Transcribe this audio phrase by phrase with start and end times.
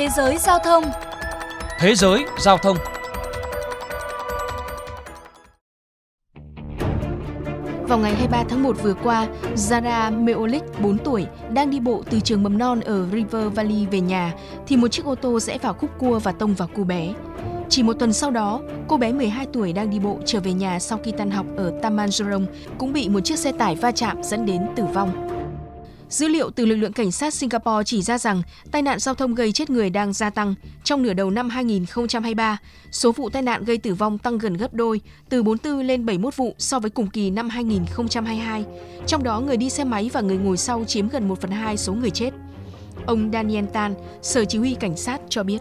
[0.00, 0.84] Thế giới giao thông
[1.78, 2.76] Thế giới giao thông
[7.88, 12.20] Vào ngày 23 tháng 1 vừa qua, Zara Meolik, 4 tuổi, đang đi bộ từ
[12.20, 14.34] trường mầm non ở River Valley về nhà,
[14.66, 17.14] thì một chiếc ô tô rẽ vào khúc cua và tông vào cô bé.
[17.68, 20.78] Chỉ một tuần sau đó, cô bé 12 tuổi đang đi bộ trở về nhà
[20.78, 22.46] sau khi tan học ở Tamanjorong
[22.78, 25.29] cũng bị một chiếc xe tải va chạm dẫn đến tử vong.
[26.10, 29.34] Dữ liệu từ lực lượng cảnh sát Singapore chỉ ra rằng tai nạn giao thông
[29.34, 30.54] gây chết người đang gia tăng.
[30.84, 32.58] Trong nửa đầu năm 2023,
[32.90, 36.36] số vụ tai nạn gây tử vong tăng gần gấp đôi, từ 44 lên 71
[36.36, 38.64] vụ so với cùng kỳ năm 2022.
[39.06, 41.76] Trong đó, người đi xe máy và người ngồi sau chiếm gần 1 phần 2
[41.76, 42.30] số người chết.
[43.06, 45.58] Ông Daniel Tan, Sở Chỉ huy Cảnh sát cho biết.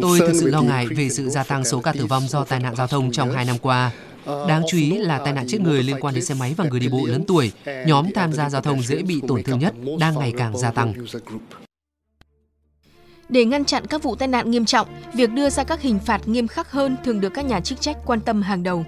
[0.00, 2.60] Tôi thực sự lo ngại về sự gia tăng số ca tử vong do tai
[2.60, 3.92] nạn giao thông trong hai năm qua.
[4.26, 6.80] Đáng chú ý là tai nạn chết người liên quan đến xe máy và người
[6.80, 7.52] đi bộ lớn tuổi,
[7.86, 10.94] nhóm tham gia giao thông dễ bị tổn thương nhất, đang ngày càng gia tăng.
[13.28, 16.28] Để ngăn chặn các vụ tai nạn nghiêm trọng, việc đưa ra các hình phạt
[16.28, 18.84] nghiêm khắc hơn thường được các nhà chức trách quan tâm hàng đầu.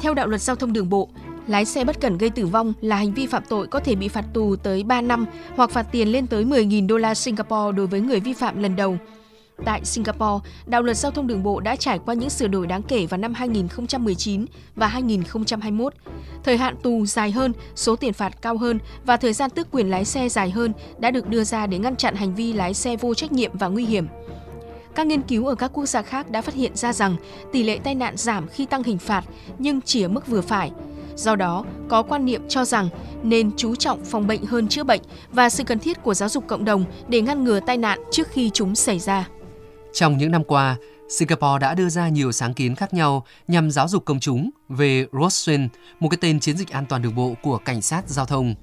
[0.00, 1.08] Theo đạo luật giao thông đường bộ,
[1.46, 4.08] lái xe bất cẩn gây tử vong là hành vi phạm tội có thể bị
[4.08, 5.26] phạt tù tới 3 năm
[5.56, 8.76] hoặc phạt tiền lên tới 10.000 đô la Singapore đối với người vi phạm lần
[8.76, 8.98] đầu.
[9.64, 12.82] Tại Singapore, đạo luật giao thông đường bộ đã trải qua những sửa đổi đáng
[12.82, 15.92] kể vào năm 2019 và 2021.
[16.44, 19.90] Thời hạn tù dài hơn, số tiền phạt cao hơn và thời gian tước quyền
[19.90, 22.96] lái xe dài hơn đã được đưa ra để ngăn chặn hành vi lái xe
[22.96, 24.06] vô trách nhiệm và nguy hiểm.
[24.94, 27.16] Các nghiên cứu ở các quốc gia khác đã phát hiện ra rằng
[27.52, 29.24] tỷ lệ tai nạn giảm khi tăng hình phạt
[29.58, 30.70] nhưng chỉ ở mức vừa phải.
[31.16, 32.88] Do đó, có quan niệm cho rằng
[33.22, 35.00] nên chú trọng phòng bệnh hơn chữa bệnh
[35.32, 38.28] và sự cần thiết của giáo dục cộng đồng để ngăn ngừa tai nạn trước
[38.28, 39.28] khi chúng xảy ra.
[39.92, 40.76] Trong những năm qua,
[41.08, 45.06] Singapore đã đưa ra nhiều sáng kiến khác nhau nhằm giáo dục công chúng về
[45.12, 45.68] Roadstream,
[46.00, 48.54] một cái tên chiến dịch an toàn đường bộ của cảnh sát giao thông.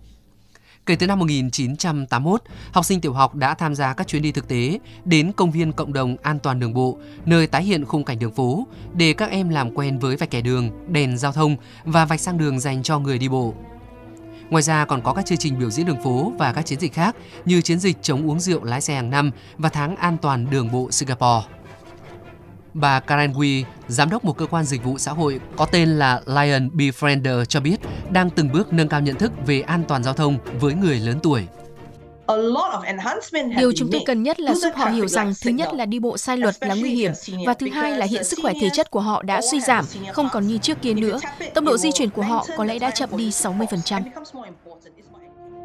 [0.86, 4.48] Kể từ năm 1981, học sinh tiểu học đã tham gia các chuyến đi thực
[4.48, 8.20] tế đến công viên cộng đồng an toàn đường bộ, nơi tái hiện khung cảnh
[8.20, 12.06] đường phố, để các em làm quen với vạch kẻ đường, đèn giao thông và
[12.06, 13.54] vạch sang đường dành cho người đi bộ.
[14.50, 16.94] Ngoài ra còn có các chương trình biểu diễn đường phố và các chiến dịch
[16.94, 20.50] khác như chiến dịch chống uống rượu lái xe hàng năm và tháng an toàn
[20.50, 21.48] đường bộ Singapore.
[22.74, 26.22] Bà Karen Wee, giám đốc một cơ quan dịch vụ xã hội có tên là
[26.26, 27.80] Lion Befriender cho biết
[28.10, 31.20] đang từng bước nâng cao nhận thức về an toàn giao thông với người lớn
[31.24, 31.48] tuổi.
[33.58, 36.18] Điều chúng tôi cần nhất là giúp họ hiểu rằng thứ nhất là đi bộ
[36.18, 37.12] sai luật là nguy hiểm
[37.46, 40.30] và thứ hai là hiện sức khỏe thể chất của họ đã suy giảm, không
[40.32, 41.20] còn như trước kia nữa.
[41.54, 44.02] Tốc độ di chuyển của họ có lẽ đã chậm đi 60%.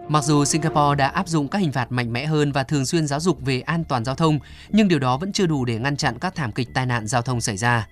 [0.08, 3.06] Mặc dù Singapore đã áp dụng các hình phạt mạnh mẽ hơn và thường xuyên
[3.06, 4.38] giáo dục về an toàn giao thông,
[4.68, 7.22] nhưng điều đó vẫn chưa đủ để ngăn chặn các thảm kịch tai nạn giao
[7.22, 7.86] thông xảy ra.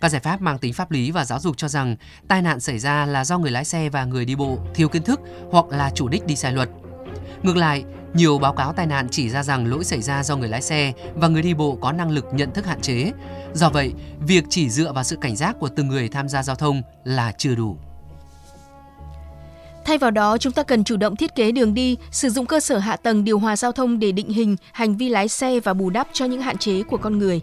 [0.00, 1.96] Các giải pháp mang tính pháp lý và giáo dục cho rằng
[2.28, 5.02] tai nạn xảy ra là do người lái xe và người đi bộ thiếu kiến
[5.02, 5.20] thức
[5.50, 6.68] hoặc là chủ đích đi sai luật.
[7.42, 10.48] Ngược lại, nhiều báo cáo tai nạn chỉ ra rằng lỗi xảy ra do người
[10.48, 13.12] lái xe và người đi bộ có năng lực nhận thức hạn chế.
[13.54, 16.56] Do vậy, việc chỉ dựa vào sự cảnh giác của từng người tham gia giao
[16.56, 17.76] thông là chưa đủ.
[19.84, 22.60] Thay vào đó, chúng ta cần chủ động thiết kế đường đi, sử dụng cơ
[22.60, 25.74] sở hạ tầng điều hòa giao thông để định hình hành vi lái xe và
[25.74, 27.40] bù đắp cho những hạn chế của con người.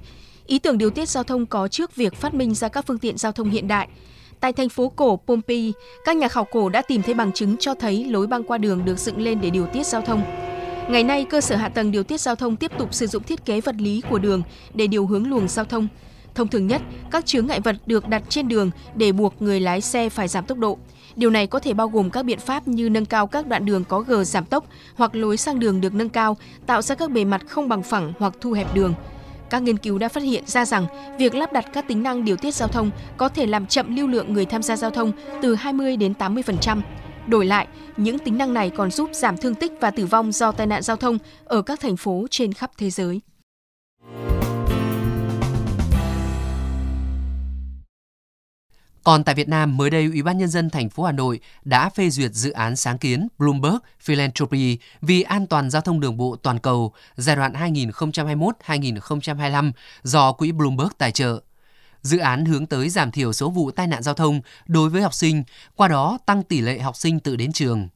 [0.47, 3.17] Ý tưởng điều tiết giao thông có trước việc phát minh ra các phương tiện
[3.17, 3.87] giao thông hiện đại.
[4.43, 5.73] Tại thành phố cổ Pompeii,
[6.05, 8.85] các nhà khảo cổ đã tìm thấy bằng chứng cho thấy lối băng qua đường
[8.85, 10.23] được dựng lên để điều tiết giao thông.
[10.89, 13.45] Ngày nay, cơ sở hạ tầng điều tiết giao thông tiếp tục sử dụng thiết
[13.45, 14.41] kế vật lý của đường
[14.73, 15.87] để điều hướng luồng giao thông.
[16.35, 16.81] Thông thường nhất,
[17.11, 20.45] các chướng ngại vật được đặt trên đường để buộc người lái xe phải giảm
[20.45, 20.77] tốc độ.
[21.15, 23.83] Điều này có thể bao gồm các biện pháp như nâng cao các đoạn đường
[23.85, 24.65] có gờ giảm tốc
[24.95, 28.13] hoặc lối sang đường được nâng cao, tạo ra các bề mặt không bằng phẳng
[28.19, 28.93] hoặc thu hẹp đường.
[29.49, 30.85] Các nghiên cứu đã phát hiện ra rằng
[31.17, 34.07] việc lắp đặt các tính năng điều tiết giao thông có thể làm chậm lưu
[34.07, 35.11] lượng người tham gia giao thông
[35.41, 36.81] từ 20 đến 80%.
[37.27, 37.67] Đổi lại,
[37.97, 40.81] những tính năng này còn giúp giảm thương tích và tử vong do tai nạn
[40.81, 43.21] giao thông ở các thành phố trên khắp thế giới.
[49.03, 51.89] Còn tại Việt Nam, mới đây Ủy ban nhân dân thành phố Hà Nội đã
[51.89, 56.35] phê duyệt dự án sáng kiến Bloomberg Philanthropy vì an toàn giao thông đường bộ
[56.35, 59.71] toàn cầu giai đoạn 2021-2025
[60.03, 61.41] do quỹ Bloomberg tài trợ.
[62.01, 65.13] Dự án hướng tới giảm thiểu số vụ tai nạn giao thông đối với học
[65.13, 65.43] sinh,
[65.75, 67.89] qua đó tăng tỷ lệ học sinh tự đến trường.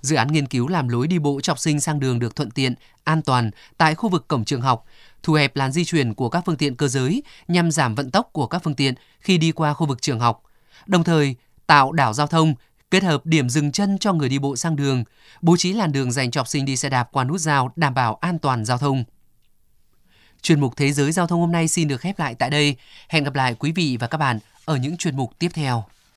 [0.00, 2.50] Dự án nghiên cứu làm lối đi bộ cho học sinh sang đường được thuận
[2.50, 2.74] tiện,
[3.04, 4.84] an toàn tại khu vực cổng trường học,
[5.24, 8.28] thu hẹp làn di chuyển của các phương tiện cơ giới nhằm giảm vận tốc
[8.32, 10.42] của các phương tiện khi đi qua khu vực trường học,
[10.86, 11.36] đồng thời
[11.66, 12.54] tạo đảo giao thông
[12.90, 15.04] kết hợp điểm dừng chân cho người đi bộ sang đường,
[15.42, 17.94] bố trí làn đường dành cho học sinh đi xe đạp qua nút giao đảm
[17.94, 19.04] bảo an toàn giao thông.
[20.42, 22.76] Chuyên mục Thế giới Giao thông hôm nay xin được khép lại tại đây.
[23.08, 25.84] Hẹn gặp lại quý vị và các bạn ở những chuyên mục tiếp theo.